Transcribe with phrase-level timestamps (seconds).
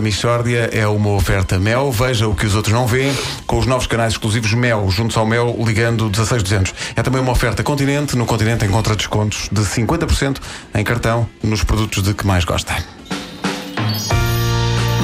[0.00, 1.90] Michórdia é uma oferta Mel.
[1.92, 3.16] Veja o que os outros não veem
[3.46, 6.74] com os novos canais exclusivos Mel, juntos ao Mel, ligando 16200.
[6.96, 8.16] É também uma oferta Continente.
[8.16, 10.38] No Continente encontra descontos de 50%
[10.74, 12.74] em cartão nos produtos de que mais gosta.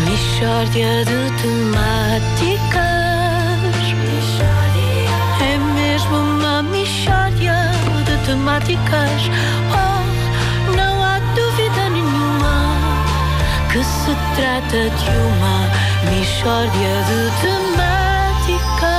[0.05, 2.85] Mishória de temáticas.
[5.41, 7.57] É mesmo uma mishória
[8.05, 9.31] de temáticas.
[9.73, 9.94] Oh,
[14.37, 15.71] trata de uma
[16.11, 18.95] mishória de temáticas.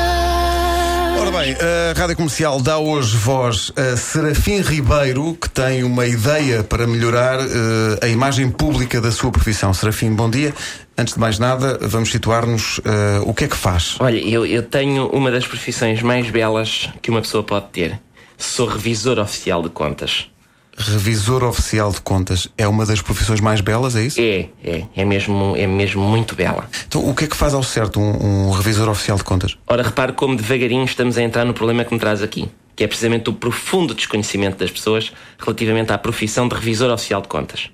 [1.19, 6.63] Ora bem, a Rádio Comercial dá hoje voz a Serafim Ribeiro, que tem uma ideia
[6.63, 9.73] para melhorar eh, a imagem pública da sua profissão.
[9.73, 10.53] Serafim, bom dia.
[10.97, 13.97] Antes de mais nada, vamos situar-nos eh, o que é que faz.
[13.99, 17.99] Olha, eu, eu tenho uma das profissões mais belas que uma pessoa pode ter.
[18.37, 20.29] Sou revisor oficial de contas.
[20.77, 24.19] Revisor oficial de contas é uma das profissões mais belas, é isso?
[24.19, 26.69] É, é, é mesmo, é mesmo muito bela.
[26.85, 29.57] Então, o que é que faz ao certo um, um revisor oficial de contas?
[29.67, 32.87] Ora, repare como devagarinho estamos a entrar no problema que me traz aqui, que é
[32.87, 37.69] precisamente o profundo desconhecimento das pessoas relativamente à profissão de revisor oficial de contas.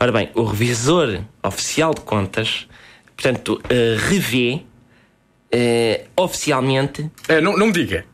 [0.00, 2.66] Ora bem, o revisor oficial de contas,
[3.14, 4.62] portanto, eh, revê
[5.52, 8.04] eh, oficialmente É, não, não me diga.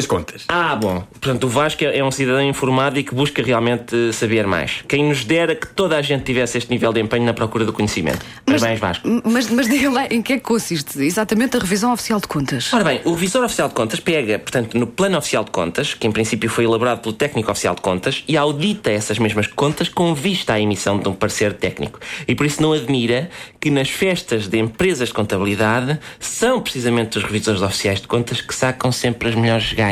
[0.00, 0.44] As contas.
[0.48, 1.04] Ah, bom.
[1.20, 4.82] Portanto, o Vasco é um cidadão informado e que busca realmente saber mais.
[4.88, 7.72] Quem nos dera que toda a gente tivesse este nível de empenho na procura do
[7.74, 8.24] conhecimento.
[8.46, 9.06] Parabéns, Vasco.
[9.24, 12.72] Mas, mas diga lá em que é que consiste exatamente a revisão oficial de contas?
[12.72, 16.06] Ora bem, o Revisor Oficial de Contas pega, portanto, no Plano Oficial de Contas, que
[16.06, 20.14] em princípio foi elaborado pelo Técnico Oficial de Contas, e audita essas mesmas contas com
[20.14, 22.00] vista à emissão de um parecer técnico.
[22.26, 23.28] E por isso não admira
[23.60, 28.54] que nas festas de empresas de contabilidade são precisamente os revisores oficiais de contas que
[28.54, 29.89] sacam sempre as melhores gajas.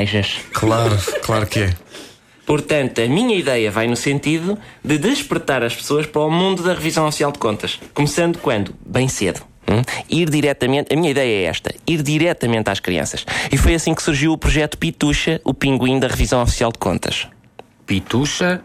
[0.52, 1.74] Claro, claro que é.
[2.46, 6.72] Portanto, a minha ideia vai no sentido de despertar as pessoas para o mundo da
[6.72, 7.78] revisão oficial de contas.
[7.92, 8.74] Começando quando?
[8.86, 9.41] Bem cedo.
[9.70, 9.82] hum?
[10.08, 13.26] Ir diretamente, a minha ideia é esta: ir diretamente às crianças.
[13.52, 17.26] E foi assim que surgiu o projeto Pitucha, o pinguim da revisão oficial de contas.
[17.87, 18.62] Pitucha,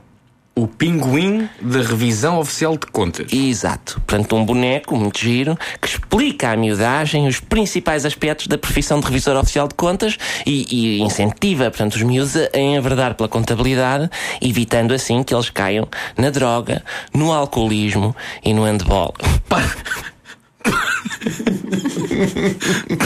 [0.55, 3.33] o pinguim da revisão oficial de contas.
[3.33, 3.99] Exato.
[4.05, 9.07] Portanto, um boneco muito giro que explica à miudagem os principais aspectos da profissão de
[9.07, 14.09] revisor oficial de contas e, e incentiva, portanto, os miúdos a enverdar pela contabilidade,
[14.41, 16.83] evitando assim que eles caiam na droga,
[17.13, 19.13] no alcoolismo e no handball.
[19.49, 19.63] Para.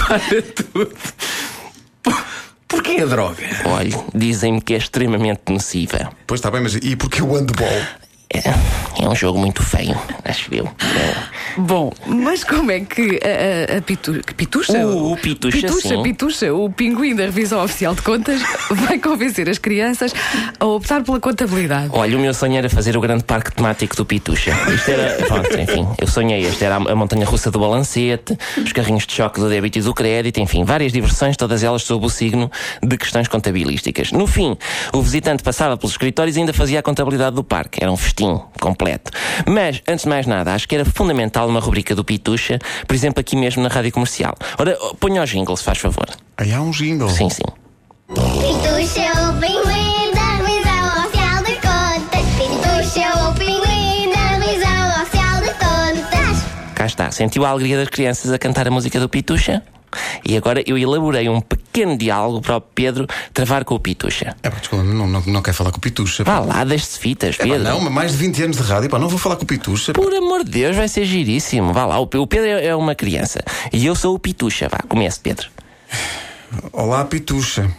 [0.07, 0.95] Para tudo.
[2.97, 3.43] Porquê a droga?
[3.65, 6.11] Olha, dizem-me que é extremamente nociva.
[6.25, 7.67] Pois está bem, mas e porquê o handball?
[8.33, 8.39] É,
[9.03, 10.65] é um jogo muito feio, acho eu.
[10.65, 11.37] É.
[11.61, 14.85] Bom, mas como é que a, a, a pitu, Pitucha?
[14.85, 16.03] O- o Pitucha, Pitucha, sim.
[16.03, 20.13] Pitucha, o pinguim da revisão oficial de contas, vai convencer as crianças
[20.59, 21.89] a optar pela contabilidade.
[21.93, 24.51] Olha, o meu sonho era fazer o grande parque temático do Pitucha.
[24.73, 26.65] Isto era, pronto, enfim, eu sonhei este.
[26.65, 30.39] Era a montanha russa do balancete, os carrinhos de choque do débito e do crédito,
[30.41, 32.51] enfim, várias diversões, todas elas sob o signo
[32.83, 34.11] de questões contabilísticas.
[34.11, 34.57] No fim,
[34.91, 37.81] o visitante passava pelos escritórios e ainda fazia a contabilidade do parque.
[37.81, 39.11] Era um festim completo.
[39.45, 43.21] Mas, antes de mais nada, acho que era fundamental uma rubrica do Pitucha, por exemplo,
[43.21, 44.35] aqui mesmo na rádio comercial.
[44.57, 46.07] Ora, ponha o jingle, se faz favor.
[46.37, 47.09] Aí há um jingle.
[47.09, 47.43] Sim, sim.
[48.09, 52.25] Pitucha, o pinguim da visão oficial de contas.
[52.37, 56.45] Pitucha, o pinguim da visão oficial de contas.
[56.73, 57.11] Cá está.
[57.11, 59.61] Sentiu a alegria das crianças a cantar a música do Pitucha?
[60.25, 64.35] E agora eu elaborei um pequeno diálogo para o Pedro travar com o Pitucha.
[64.43, 66.23] É pá, desculpa, não, não, não quer falar com o Pitucha.
[66.23, 67.63] Vá lá, deixe-se fitas, É pá, Pedro.
[67.63, 69.93] não, mas mais de 20 anos de rádio, pá, não vou falar com o Pitucha.
[69.93, 70.01] pá.
[70.01, 71.73] Por amor de Deus, vai ser giríssimo.
[71.73, 73.39] Vá lá, o o Pedro é é uma criança.
[73.71, 74.67] E eu sou o Pitucha.
[74.69, 75.47] Vá, comece, Pedro.
[76.73, 77.69] Olá, Pitucha.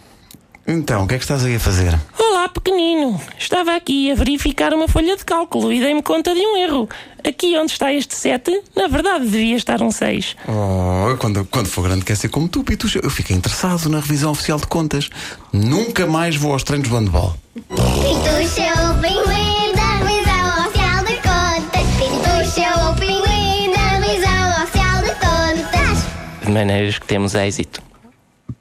[0.71, 1.99] Então, o que é que estás aí a fazer?
[2.19, 3.19] Olá, pequenino.
[3.39, 6.87] Estava aqui a verificar uma folha de cálculo e dei-me conta de um erro.
[7.27, 10.37] Aqui onde está este 7, na verdade devia estar um 6.
[10.47, 13.01] Oh, quando, quando for grande quer ser como tu, Pitucha.
[13.03, 15.09] Eu fiquei interessado na revisão oficial de contas.
[15.55, 17.35] Nunca mais vou aos treinos de handball.
[17.55, 21.87] Pitucha, o pinguim da visão oficial de contas.
[21.97, 26.45] Pitucha, o pinguim da visão oficial de contas.
[26.45, 27.88] De maneiras que temos êxito.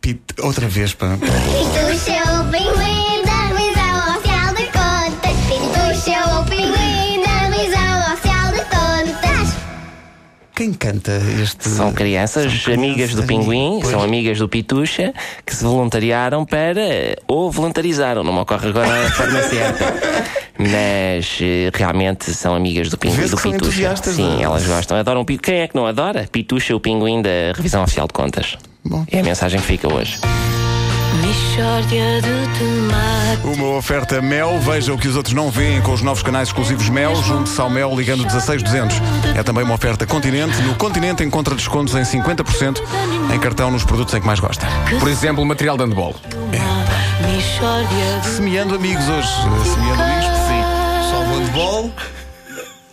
[0.07, 0.21] Pit...
[0.41, 1.17] Outra vez, pá.
[1.19, 5.35] Pitucha, o pinguim da visão oficial de contas.
[5.49, 9.55] Pitucha, o pinguim da visão oficial de contas.
[10.55, 11.11] Quem canta
[11.43, 11.67] este.
[11.67, 13.91] São crianças, São amigas do Pinguim, pois.
[13.91, 15.13] são amigas do Pitucha,
[15.45, 17.17] que se voluntariaram para.
[17.27, 19.93] ou voluntarizaram, não me ocorre agora a forma certa.
[20.57, 23.93] Mas eh, realmente são amigas do Pinguim do Pitucha.
[23.97, 24.43] Sim, não é?
[24.43, 25.25] elas gostam, adoram.
[25.25, 26.25] Quem é que não adora?
[26.31, 28.57] Pitucha, o Pinguim da Revisão Oficial de Contas.
[28.87, 29.05] Bom.
[29.11, 30.19] É a mensagem que fica hoje.
[33.43, 36.89] Uma oferta Mel, veja o que os outros não veem com os novos canais exclusivos
[36.89, 38.97] Mel, junte-se ao Mel ligando 16200.
[39.35, 40.61] É também uma oferta Continente.
[40.61, 42.81] No Continente encontra descontos em 50%
[43.33, 44.67] em cartão nos produtos em que mais gosta.
[44.99, 46.15] Por exemplo, material de handball.
[46.51, 49.27] De Semeando amigos hoje.
[49.73, 50.25] Semeando amigos.
[50.47, 51.09] Sim.
[51.09, 52.16] Só o handball.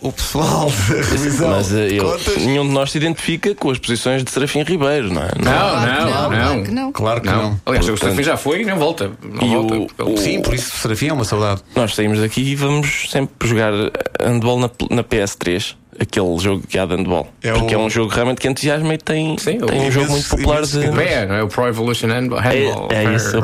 [0.07, 1.49] O pessoal da revisão.
[1.49, 2.37] Mas eh, eu- Contas.
[2.45, 5.31] nenhum de nós se identifica com as posições de Serafim Ribeiro, não é?
[5.37, 6.29] Não, Claro que não, não.
[6.29, 6.91] claro que não.
[6.91, 7.35] Claro que não.
[7.41, 7.61] Não.
[7.65, 9.11] Aliás, o Portanto- Serafim já foi e não volta.
[9.23, 10.03] Não E volta.
[10.03, 11.61] o- o- Sim, por isso Serafim é uma saudade.
[11.75, 13.73] Nós saímos daqui e vamos sempre jogar
[14.21, 15.75] handball na, na PS3.
[15.97, 17.25] Aquele jogo que há de handball.
[17.41, 19.91] É Porque o- é um jogo realmente que entusiasma e tem, Sim, tem o um
[19.91, 20.77] jogo muito popular de.
[20.81, 21.43] que- PE, não é?
[21.43, 22.41] O Pro Evolution Handball.
[22.41, 23.37] É, é isso.